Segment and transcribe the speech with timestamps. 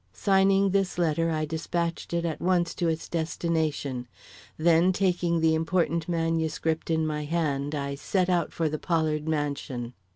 [0.13, 4.07] Signing this letter, I despatched it at once to its destination;
[4.57, 9.93] then taking the important manuscript in my hand, I set out for the Pollard mansion.